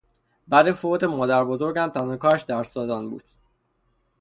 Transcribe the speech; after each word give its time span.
بعد 0.47 0.71
فوت 0.71 1.03
مادربزرگم 1.03 1.87
تنها 1.89 2.17
کارش 2.17 2.41
درس 2.41 2.73
دادن 2.73 3.09
بود 3.09 3.23